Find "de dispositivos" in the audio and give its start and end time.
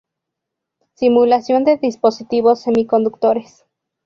1.63-2.63